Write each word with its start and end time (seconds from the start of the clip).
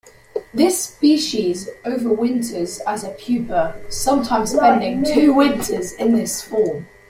This 0.51 0.81
species 0.85 1.69
overwinters 1.85 2.79
as 2.87 3.03
a 3.03 3.09
pupa, 3.11 3.75
sometimes 3.89 4.49
spending 4.51 5.03
two 5.03 5.31
winters 5.31 5.91
in 5.93 6.15
this 6.15 6.41
form. 6.41 6.87